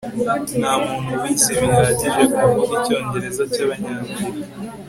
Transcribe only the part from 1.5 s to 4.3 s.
bihagije kuvuga icyongereza cyabanyamerika